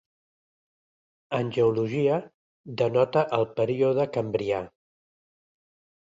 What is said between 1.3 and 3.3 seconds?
En geologia, denota